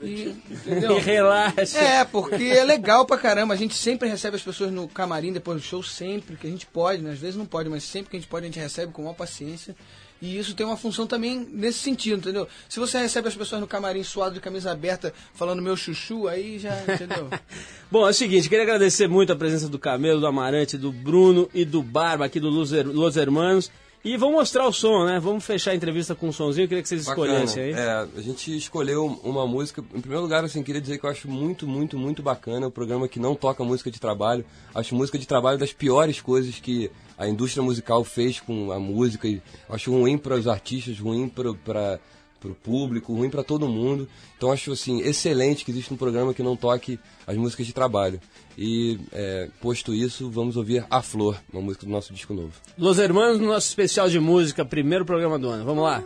[0.00, 0.34] E?
[0.66, 1.78] E relaxa.
[1.78, 3.52] É, porque é legal pra caramba.
[3.54, 6.66] A gente sempre recebe as pessoas no camarim depois do show, sempre que a gente
[6.66, 7.10] pode, né?
[7.10, 9.14] Às vezes não pode, mas sempre que a gente pode, a gente recebe com maior
[9.14, 9.74] paciência.
[10.20, 12.48] E isso tem uma função também nesse sentido, entendeu?
[12.68, 16.58] Se você recebe as pessoas no camarim suado de camisa aberta, falando meu chuchu, aí
[16.58, 17.28] já, entendeu?
[17.90, 21.48] Bom, é o seguinte, queria agradecer muito a presença do Camelo, do Amarante, do Bruno
[21.54, 23.70] e do Barba aqui do Los, Her- Los Hermanos.
[24.08, 25.20] E vamos mostrar o som, né?
[25.20, 27.26] Vamos fechar a entrevista com um sonzinho, queria que vocês Bacana.
[27.26, 27.72] escolhessem aí.
[27.72, 29.84] É, a gente escolheu uma música.
[29.94, 33.06] Em primeiro lugar, assim, queria dizer que eu acho muito, muito, muito bacana o programa
[33.06, 34.46] que não toca música de trabalho.
[34.74, 39.28] Acho música de trabalho das piores coisas que a indústria musical fez com a música.
[39.68, 42.00] Acho ruim para os artistas, ruim para
[42.40, 44.08] para o público, ruim para todo mundo.
[44.36, 48.20] Então acho assim excelente que existe um programa que não toque as músicas de trabalho.
[48.56, 52.52] E é, posto isso, vamos ouvir A Flor, uma música do nosso disco novo.
[52.76, 55.64] Los Hermanos, no nosso especial de música, primeiro programa do ano.
[55.64, 56.02] Vamos lá.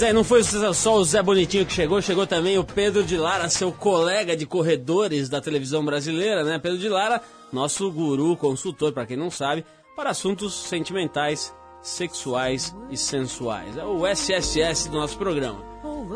[0.00, 3.18] Pois é, não foi só o Zé Bonitinho que chegou, chegou também o Pedro de
[3.18, 6.58] Lara, seu colega de corredores da televisão brasileira, né?
[6.58, 7.20] Pedro de Lara,
[7.52, 9.62] nosso guru, consultor, para quem não sabe,
[9.94, 13.76] para assuntos sentimentais, sexuais e sensuais.
[13.76, 15.62] É o SSS do nosso programa.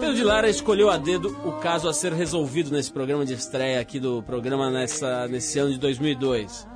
[0.00, 3.78] Pedro de Lara escolheu a dedo o caso a ser resolvido nesse programa de estreia
[3.80, 6.66] aqui do programa nessa, nesse ano de 2002.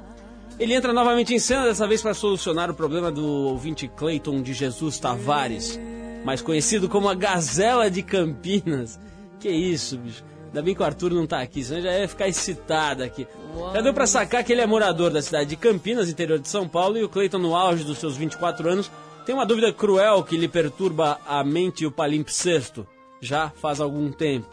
[0.58, 4.52] Ele entra novamente em cena, dessa vez para solucionar o problema do ouvinte Clayton de
[4.52, 5.80] Jesus Tavares,
[6.24, 8.98] mais conhecido como a Gazela de Campinas.
[9.38, 10.24] Que isso, bicho.
[10.46, 13.26] Ainda bem que o Arthur não tá aqui, senão já ia ficar excitado aqui.
[13.74, 16.66] Já deu pra sacar que ele é morador da cidade de Campinas, interior de São
[16.66, 18.90] Paulo, e o Clayton, no auge dos seus 24 anos,
[19.26, 22.86] tem uma dúvida cruel que lhe perturba a mente e o palimpsesto
[23.20, 24.48] já faz algum tempo.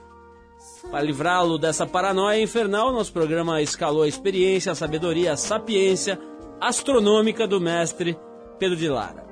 [0.91, 6.19] Para livrá-lo dessa paranoia infernal, nosso programa escalou a experiência, a sabedoria, a sapiência
[6.59, 8.17] astronômica do mestre
[8.59, 9.25] Pedro de Lara.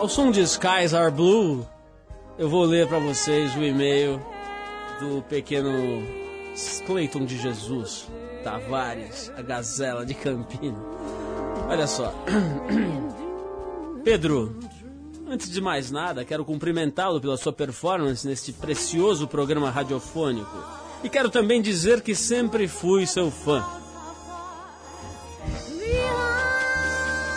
[0.00, 1.68] Ao som de Skies Are Blue,
[2.38, 4.18] eu vou ler para vocês o e-mail
[4.98, 6.02] do pequeno
[6.86, 8.08] Clayton de Jesus
[8.42, 10.80] Tavares, a gazela de Campinas.
[11.68, 12.14] Olha só.
[14.02, 14.58] Pedro,
[15.28, 20.64] antes de mais nada, quero cumprimentá-lo pela sua performance neste precioso programa radiofônico.
[21.04, 23.62] E quero também dizer que sempre fui seu fã.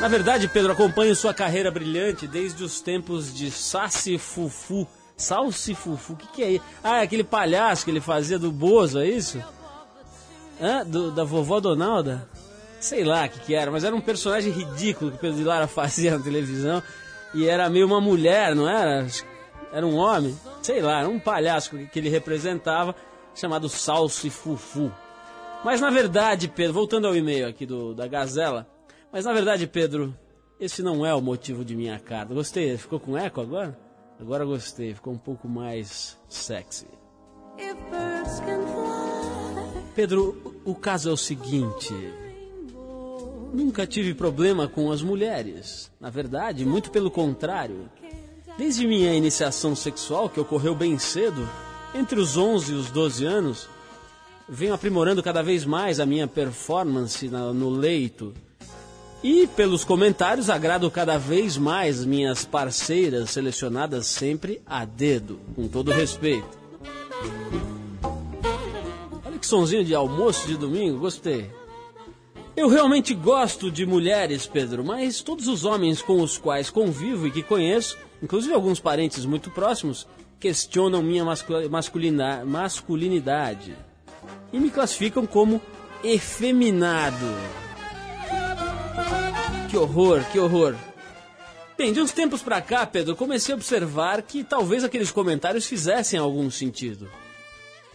[0.03, 4.85] Na verdade, Pedro, acompanho sua carreira brilhante desde os tempos de Sassi Fufu.
[5.15, 6.65] Salsi Fufu, o que, que é isso?
[6.83, 9.41] Ah, é aquele palhaço que ele fazia do Bozo, é isso?
[10.61, 10.85] Hã?
[10.85, 12.27] Do, da vovó Donalda?
[12.81, 15.45] Sei lá o que, que era, mas era um personagem ridículo que o Pedro de
[15.45, 16.83] Lara fazia na televisão.
[17.33, 19.07] E era meio uma mulher, não era?
[19.71, 20.37] Era um homem?
[20.61, 22.93] Sei lá, era um palhaço que, que ele representava,
[23.33, 24.91] chamado Salsi Fufu.
[25.63, 28.67] Mas na verdade, Pedro, voltando ao e-mail aqui do, da Gazela,
[29.13, 30.13] mas na verdade, Pedro,
[30.59, 32.33] esse não é o motivo de minha carta.
[32.33, 33.77] Gostei, ficou com eco agora?
[34.19, 36.87] Agora gostei, ficou um pouco mais sexy.
[39.95, 41.93] Pedro, o caso é o seguinte.
[43.53, 45.91] Nunca tive problema com as mulheres.
[45.99, 47.89] Na verdade, muito pelo contrário.
[48.57, 51.47] Desde minha iniciação sexual, que ocorreu bem cedo,
[51.93, 53.69] entre os 11 e os 12 anos,
[54.49, 58.33] venho aprimorando cada vez mais a minha performance no leito.
[59.23, 65.91] E pelos comentários agrado cada vez mais minhas parceiras selecionadas sempre a dedo, com todo
[65.91, 66.57] respeito.
[69.25, 71.49] Olha que sonzinho de almoço de domingo, gostei.
[72.53, 77.31] Eu realmente gosto de mulheres, Pedro, mas todos os homens com os quais convivo e
[77.31, 80.05] que conheço, inclusive alguns parentes muito próximos,
[80.37, 81.23] questionam minha
[81.69, 83.73] masculina masculinidade
[84.51, 85.61] e me classificam como
[86.03, 87.62] efeminado.
[89.73, 90.75] Que horror, que horror.
[91.75, 96.19] Bem, de uns tempos pra cá, Pedro, comecei a observar que talvez aqueles comentários fizessem
[96.19, 97.09] algum sentido.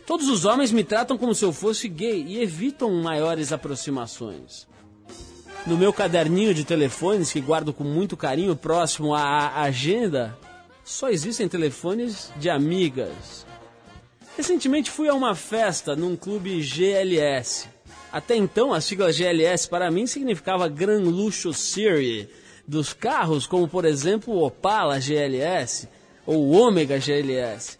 [0.04, 4.66] Todos os homens me tratam como se eu fosse gay e evitam maiores aproximações.
[5.64, 10.36] No meu caderninho de telefones, que guardo com muito carinho próximo à agenda,
[10.84, 13.46] só existem telefones de amigas.
[14.36, 17.68] Recentemente fui a uma festa num clube GLS.
[18.12, 22.28] Até então, a sigla GLS para mim significava Gran Luxo Series
[22.66, 25.88] dos carros, como por exemplo o Opala GLS
[26.26, 27.78] ou Ômega GLS.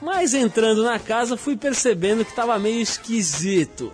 [0.00, 3.92] Mas entrando na casa fui percebendo que estava meio esquisito.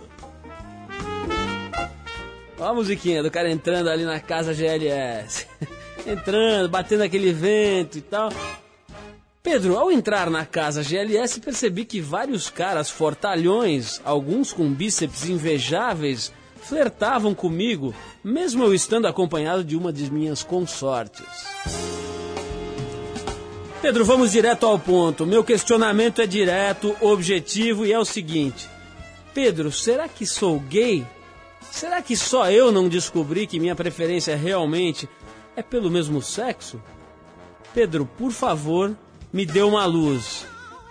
[2.57, 5.47] Olha a musiquinha do cara entrando ali na casa GLS.
[6.05, 8.29] entrando, batendo aquele vento e tal.
[9.41, 16.33] Pedro, ao entrar na casa GLS, percebi que vários caras fortalhões, alguns com bíceps invejáveis,
[16.61, 21.25] flertavam comigo, mesmo eu estando acompanhado de uma de minhas consortes.
[23.81, 25.25] Pedro, vamos direto ao ponto.
[25.25, 28.69] Meu questionamento é direto, objetivo e é o seguinte:
[29.33, 31.07] Pedro, será que sou gay?
[31.71, 35.07] Será que só eu não descobri que minha preferência realmente
[35.55, 36.81] é pelo mesmo sexo?
[37.73, 38.97] Pedro, por favor,
[39.31, 40.45] me dê uma luz.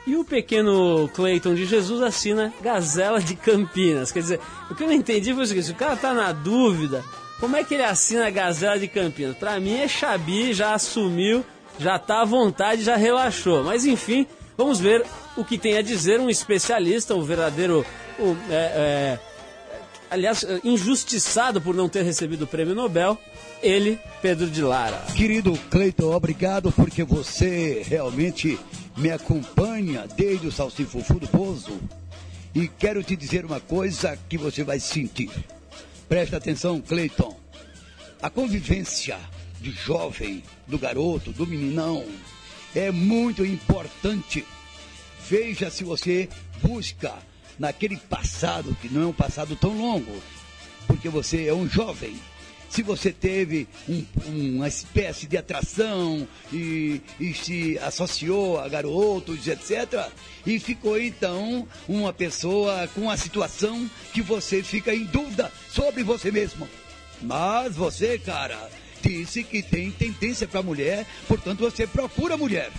[0.07, 4.11] E o pequeno Cleiton de Jesus assina Gazela de Campinas.
[4.11, 6.33] Quer dizer, o que eu não entendi foi o seguinte: se o cara tá na
[6.33, 7.05] dúvida,
[7.39, 9.37] como é que ele assina Gazela de Campinas?
[9.37, 11.45] Pra mim é Xabi, já assumiu
[11.79, 13.63] já está à vontade, já relaxou.
[13.63, 14.27] Mas enfim,
[14.57, 15.05] vamos ver
[15.37, 17.87] o que tem a dizer um especialista, um verdadeiro.
[18.19, 19.19] Um, é, é,
[20.11, 23.17] aliás, injustiçado por não ter recebido o prêmio Nobel,
[23.63, 24.99] ele, Pedro de Lara.
[25.17, 28.59] Querido Cleiton, obrigado porque você realmente
[28.97, 31.81] me acompanha desde o Salsifufu do Pouso.
[32.55, 35.31] E quero te dizer uma coisa que você vai sentir.
[36.09, 37.37] Presta atenção, Cleiton.
[38.21, 39.19] A convivência
[39.61, 42.05] de jovem, do garoto, do meninão,
[42.75, 44.45] é muito importante.
[45.29, 46.29] Veja se você
[46.63, 47.15] busca
[47.59, 50.23] naquele passado, que não é um passado tão longo,
[50.87, 52.17] porque você é um jovem.
[52.69, 60.11] Se você teve um, uma espécie de atração e, e se associou a garotos, etc.,
[60.47, 66.31] e ficou então uma pessoa com uma situação que você fica em dúvida sobre você
[66.31, 66.69] mesmo.
[67.23, 68.71] Mas você, cara,
[69.03, 72.71] disse que tem tendência para mulher, portanto você procura mulher.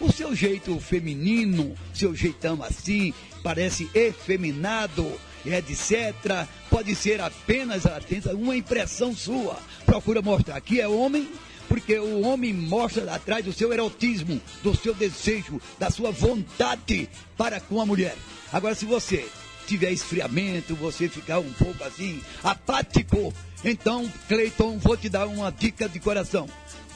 [0.00, 6.46] O seu jeito feminino, seu jeitão assim, parece efeminado, etc.
[6.70, 7.82] Pode ser apenas
[8.34, 9.58] uma impressão sua.
[9.84, 11.28] Procura mostrar que é homem,
[11.68, 17.60] porque o homem mostra atrás do seu erotismo, do seu desejo, da sua vontade para
[17.60, 18.16] com a mulher.
[18.52, 19.26] Agora, se você
[19.66, 23.32] tiver esfriamento, você ficar um pouco assim, apático,
[23.64, 26.48] então, Cleiton, vou te dar uma dica de coração.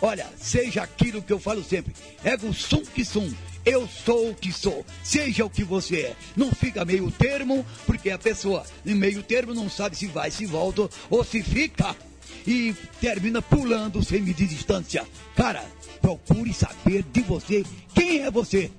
[0.02, 1.94] Olha, seja aquilo que eu falo sempre.
[2.24, 3.32] Ego sum que sum.
[3.66, 4.86] Eu sou o que sou.
[5.02, 6.16] Seja o que você é.
[6.36, 10.46] Não fica meio termo, porque a pessoa em meio termo não sabe se vai, se
[10.46, 11.96] volta ou se fica.
[12.46, 15.04] E termina pulando sem medir distância.
[15.34, 15.64] Cara,
[16.00, 18.70] procure saber de você quem é você.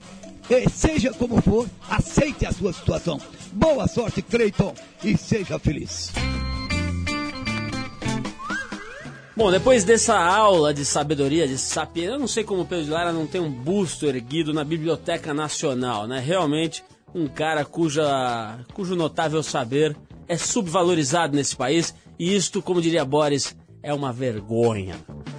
[0.49, 3.19] E seja como for, aceite a sua situação.
[3.51, 4.73] Boa sorte, Cleiton,
[5.03, 6.13] e seja feliz.
[9.37, 12.89] Bom, depois dessa aula de sabedoria, de sapiência, eu não sei como o Pedro de
[12.89, 16.19] Lara não tem um busto erguido na Biblioteca Nacional, né?
[16.19, 16.83] Realmente
[17.13, 19.95] um cara cuja, cujo notável saber
[20.27, 24.95] é subvalorizado nesse país e isto, como diria Boris, é uma vergonha.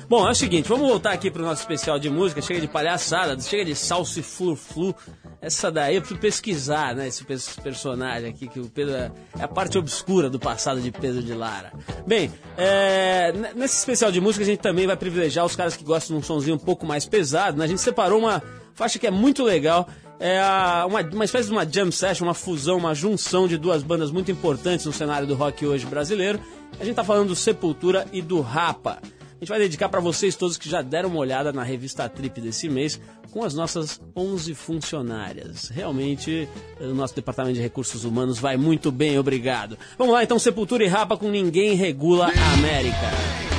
[0.08, 2.40] Bom, é o seguinte, vamos voltar aqui pro nosso especial de música.
[2.40, 4.94] Chega de palhaçada, chega de salsa e flu-flu.
[5.40, 7.06] Essa daí eu preciso pesquisar, né?
[7.06, 7.24] Esse
[7.62, 11.32] personagem aqui, que o Pedro é, é a parte obscura do passado de Pedro de
[11.32, 11.72] Lara.
[12.06, 16.16] Bem, é, nesse especial de música a gente também vai privilegiar os caras que gostam
[16.16, 17.56] de um sonzinho um pouco mais pesado.
[17.56, 17.64] Né?
[17.64, 18.42] A gente separou uma
[18.74, 19.88] faixa que é muito legal.
[20.20, 20.40] É
[20.84, 24.32] uma, uma espécie de uma jam session, uma fusão, uma junção de duas bandas muito
[24.32, 26.40] importantes no cenário do rock hoje brasileiro.
[26.80, 28.98] A gente tá falando do Sepultura e do Rapa.
[29.00, 32.40] A gente vai dedicar para vocês todos que já deram uma olhada na revista Trip
[32.40, 33.00] desse mês
[33.38, 35.68] com as nossas 11 funcionárias.
[35.68, 36.48] Realmente,
[36.80, 39.78] o nosso departamento de recursos humanos vai muito bem, obrigado.
[39.96, 43.57] Vamos lá então, Sepultura e Rapa com Ninguém Regula a América.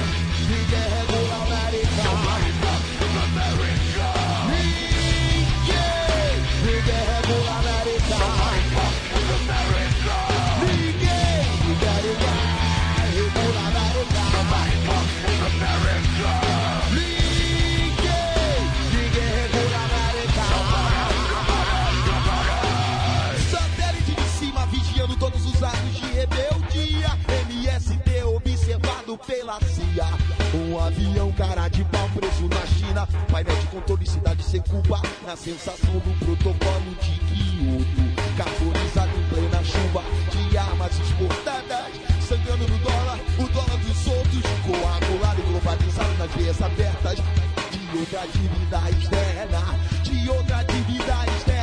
[29.30, 30.08] Pela CIA.
[30.56, 33.08] Um avião cara de pau preso na China.
[33.32, 35.00] Painel de controle, cidade sem culpa.
[35.24, 38.36] Na sensação do protocolo de Kyoto.
[38.36, 41.94] Carbonizado em plena chuva de armas exportadas.
[42.28, 44.42] Sangrando no dólar, o dólar dos outros.
[44.66, 47.20] Coagulado e globalizado nas veias abertas.
[47.20, 49.62] De outra dívida externa.
[50.04, 51.59] De outra dívida externa.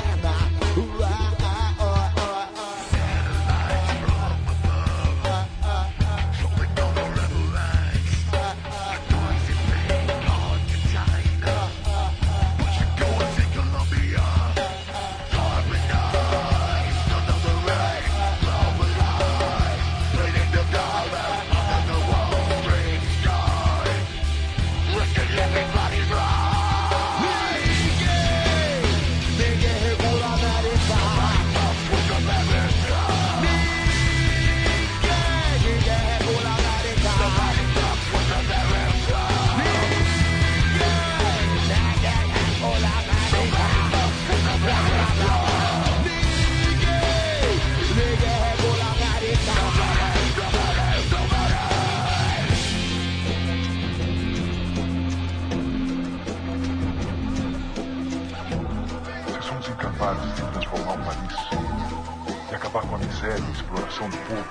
[63.16, 64.44] Miséria e exploração do povo,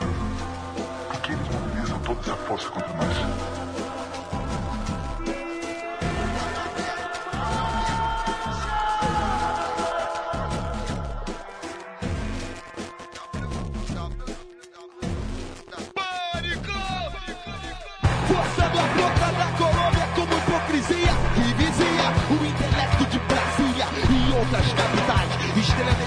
[1.08, 3.55] por que eles mobilizam toda essa força contra nós?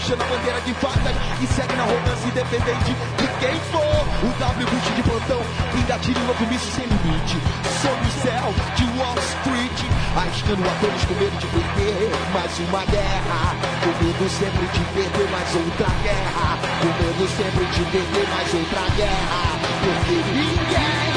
[0.08, 4.08] Deixando a bandeira de facas e segue na arrogância independente de quem for.
[4.24, 5.40] O W Bush de plantão
[5.76, 7.36] ainda tira um míssil sem limite.
[7.82, 9.78] Sob o céu de Wall Street,
[10.16, 13.54] arriscando a todos com medo de perder mais uma guerra.
[13.84, 16.58] Com medo sempre de perder mais outra guerra.
[16.80, 19.42] Com medo sempre de perder mais outra guerra.
[19.84, 21.07] Porque Ninguém,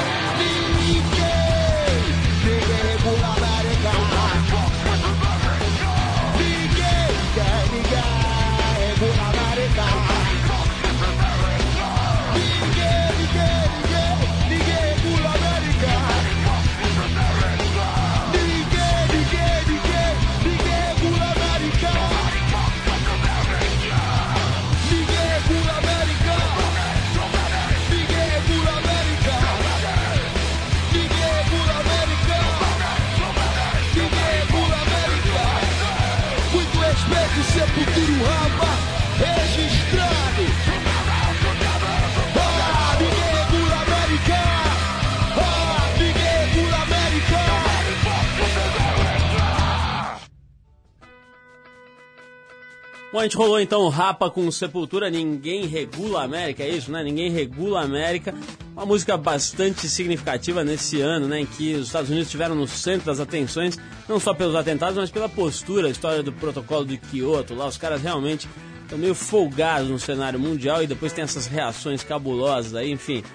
[53.11, 56.89] Bom, a gente rolou então o Rapa com Sepultura, Ninguém Regula a América, é isso,
[56.89, 57.03] né?
[57.03, 58.33] Ninguém Regula a América.
[58.73, 61.41] Uma música bastante significativa nesse ano, né?
[61.41, 65.11] Em que os Estados Unidos estiveram no centro das atenções, não só pelos atentados, mas
[65.11, 67.53] pela postura, a história do protocolo de Kyoto.
[67.53, 68.47] Lá os caras realmente
[68.83, 73.25] estão meio folgados no cenário mundial e depois tem essas reações cabulosas aí, enfim.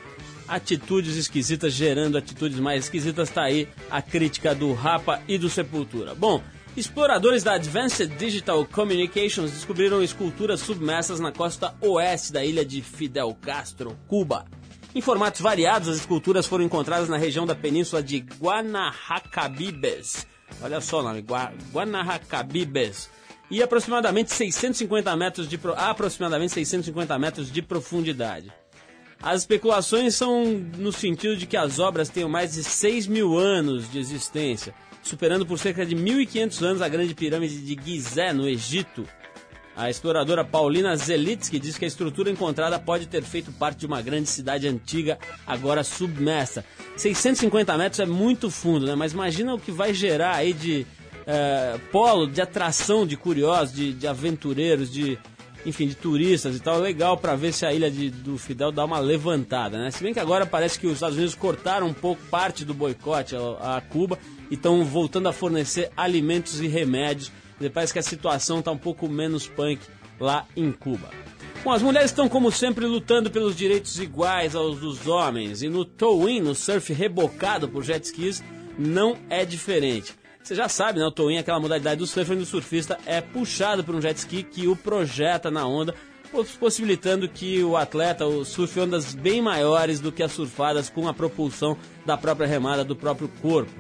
[0.49, 6.15] Atitudes esquisitas gerando atitudes mais esquisitas, tá aí a crítica do Rapa e do Sepultura.
[6.15, 6.43] Bom,
[6.77, 13.35] Exploradores da Advanced Digital Communications descobriram esculturas submersas na costa oeste da ilha de Fidel
[13.41, 14.45] Castro, Cuba.
[14.95, 20.27] Em formatos variados, as esculturas foram encontradas na região da península de Guanahacabibes.
[20.61, 23.09] Olha só o nome, Gua Guanahacabibes.
[23.51, 28.53] E aproximadamente 650 metros de pro- aproximadamente 650 metros de profundidade.
[29.23, 30.45] As especulações são
[30.77, 34.75] no sentido de que as obras tenham mais de 6 mil anos de existência,
[35.07, 39.07] superando por cerca de 1.500 anos a grande pirâmide de Gizé, no Egito.
[39.77, 44.03] A exploradora Paulina Zelitsky diz que a estrutura encontrada pode ter feito parte de uma
[44.03, 46.65] grande cidade antiga, agora submersa.
[46.97, 48.95] 650 metros é muito fundo, né?
[48.95, 50.87] Mas imagina o que vai gerar aí de
[51.27, 55.19] eh, polo de atração de curiosos, de, de aventureiros, de
[55.67, 58.85] enfim, de turistas e tal, legal para ver se a ilha de- do Fidel dá
[58.85, 59.91] uma levantada, né?
[59.91, 63.35] Se bem que agora parece que os Estados Unidos cortaram um pouco parte do boicote
[63.37, 64.19] a, Cuba
[64.51, 67.31] e estão voltando a fornecer alimentos e remédios.
[67.61, 69.81] E parece que a situação está um pouco menos punk
[70.21, 71.11] lá em Cuba.
[71.65, 75.63] Bom, as mulheres estão, como sempre, lutando pelos direitos iguais aos dos homens.
[75.63, 78.41] E no tow-in, no surf rebocado por jet skis,
[78.79, 80.15] não é diferente.
[80.47, 81.05] Você já sabe, né?
[81.05, 84.17] O tow-in é aquela modalidade do surf onde o surfista é puxado por um jet
[84.17, 85.93] ski que o projeta na onda
[86.31, 91.09] poss- possibilitando que o atleta o surfe ondas bem maiores do que as surfadas com
[91.09, 91.77] a propulsão
[92.07, 93.73] da própria remada do próprio corpo.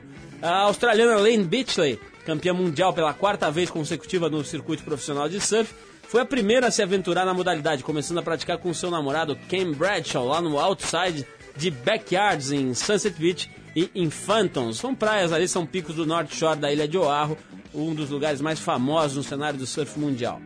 [0.43, 5.73] A australiana Lane Beachley, campeã mundial pela quarta vez consecutiva no circuito profissional de surf,
[6.09, 9.71] foi a primeira a se aventurar na modalidade, começando a praticar com seu namorado Ken
[9.71, 11.25] Bradshaw lá no outside
[11.57, 14.79] de Backyards em Sunset Beach e em Phantoms.
[14.79, 17.37] São praias ali, são picos do North Shore da ilha de Oahu,
[17.75, 20.41] um dos lugares mais famosos no cenário do surf mundial.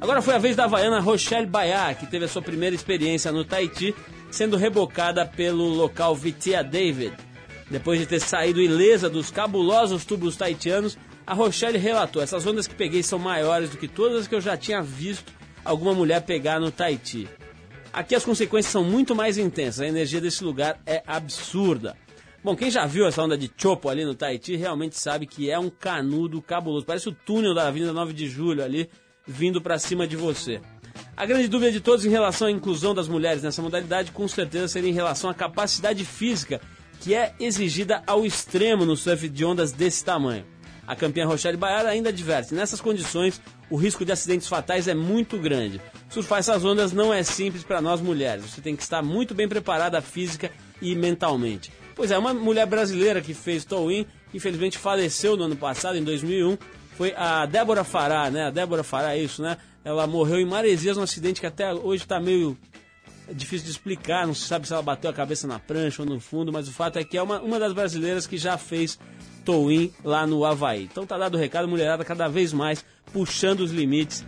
[0.00, 3.44] Agora foi a vez da havaiana Rochelle Bayard, que teve a sua primeira experiência no
[3.44, 3.94] Tahiti,
[4.30, 7.12] sendo rebocada pelo local Vitia David.
[7.70, 12.74] Depois de ter saído ilesa dos cabulosos tubos tahitianos, a Rochelle relatou: essas ondas que
[12.74, 15.32] peguei são maiores do que todas as que eu já tinha visto
[15.64, 17.28] alguma mulher pegar no Tahiti.
[17.92, 21.94] Aqui as consequências são muito mais intensas, a energia desse lugar é absurda.
[22.42, 25.58] Bom, quem já viu essa onda de chopo ali no Tahiti realmente sabe que é
[25.58, 26.86] um canudo cabuloso.
[26.86, 28.88] Parece o túnel da Avenida 9 de Julho ali,
[29.26, 30.58] vindo para cima de você.
[31.14, 34.68] A grande dúvida de todos em relação à inclusão das mulheres nessa modalidade, com certeza,
[34.68, 36.62] seria em relação à capacidade física
[36.98, 40.46] que é exigida ao extremo no surf de ondas desse tamanho.
[40.86, 45.38] A campeã Rochelle Baiara ainda adverte, nessas condições, o risco de acidentes fatais é muito
[45.38, 45.78] grande.
[46.08, 49.46] Surfar essas ondas não é simples para nós mulheres, você tem que estar muito bem
[49.46, 51.70] preparada física e mentalmente.
[52.00, 56.56] Pois é, uma mulher brasileira que fez tow-in, infelizmente faleceu no ano passado, em 2001,
[56.96, 58.46] foi a Débora Fará, né?
[58.46, 59.58] A Débora Fará, é isso, né?
[59.84, 62.56] Ela morreu em Maresias num acidente que até hoje está meio
[63.30, 66.18] difícil de explicar, não se sabe se ela bateu a cabeça na prancha ou no
[66.18, 68.98] fundo, mas o fato é que é uma, uma das brasileiras que já fez
[69.44, 70.84] tow-in lá no Havaí.
[70.84, 72.82] Então tá dado o recado, mulherada cada vez mais
[73.12, 74.24] puxando os limites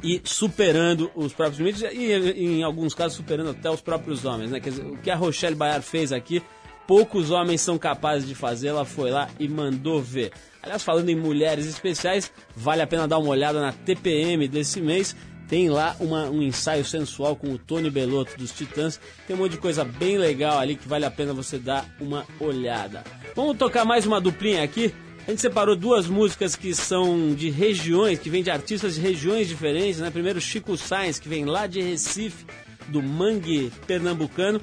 [0.00, 4.60] e superando os próprios limites e em alguns casos superando até os próprios homens, né?
[4.60, 6.40] Quer dizer, o que a Rochelle Bayard fez aqui,
[6.86, 10.32] poucos homens são capazes de fazer, ela foi lá e mandou ver.
[10.62, 15.14] Aliás, falando em mulheres especiais, vale a pena dar uma olhada na TPM desse mês.
[15.46, 18.98] Tem lá uma- um ensaio sensual com o Tony Belotto dos Titãs.
[19.26, 22.24] Tem um monte de coisa bem legal ali que vale a pena você dar uma
[22.40, 23.04] olhada.
[23.36, 24.94] Vamos tocar mais uma duplinha aqui.
[25.26, 29.46] A gente separou duas músicas que são de regiões, que vêm de artistas de regiões
[29.48, 30.10] diferentes, né?
[30.10, 32.44] Primeiro Chico Sainz, que vem lá de Recife,
[32.88, 34.60] do Mangue Pernambucano.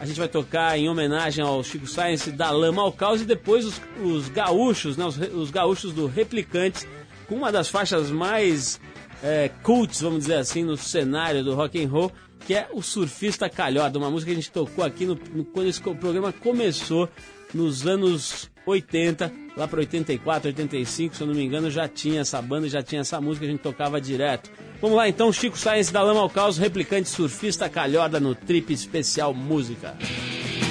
[0.00, 3.66] A gente vai tocar em homenagem ao Chico Sainz da Lama ao Caos e depois
[3.66, 5.04] os, os gaúchos, né?
[5.04, 6.86] Os, os gaúchos do Replicantes,
[7.28, 8.80] com uma das faixas mais
[9.22, 12.10] é, cults, vamos dizer assim, no cenário do rock and roll,
[12.46, 15.66] que é o Surfista Calhorda, uma música que a gente tocou aqui no, no- quando
[15.68, 17.06] esse programa começou
[17.52, 22.40] nos anos 80, lá para 84, 85, se eu não me engano, já tinha essa
[22.40, 24.50] banda, já tinha essa música, a gente tocava direto.
[24.80, 29.34] Vamos lá então, Chico Sainz da Lama ao Caos, replicante surfista calhorda no Trip Especial
[29.34, 29.96] Música.
[29.98, 30.69] Posso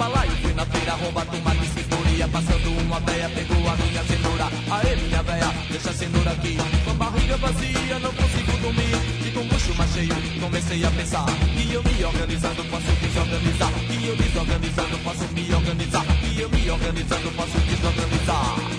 [0.00, 4.46] balaio, fui na feira roubar tomate e cenoura Passando uma véia, pegou a minha cenoura
[4.70, 6.56] Aê minha véia, deixa a cenoura aqui.
[6.84, 8.96] Com a barriga vazia, não consigo dormir.
[9.26, 11.26] E com o bucho mais cheio, comecei a pensar.
[11.26, 13.72] Que eu me organizando, posso desorganizar.
[13.88, 16.04] Que eu desorganizando, posso me organizar.
[16.20, 18.69] Que eu me organizando, posso desorganizar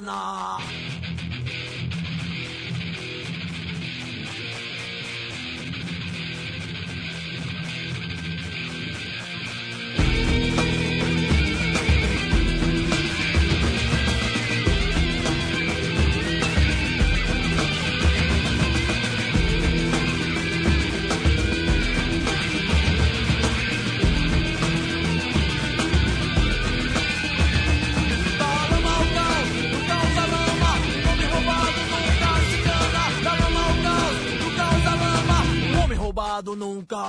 [0.00, 0.33] nunca se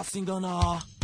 [0.06, 0.95] nunca se engana.